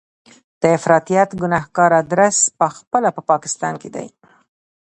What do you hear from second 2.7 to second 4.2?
خپله په پاکستان کې دی.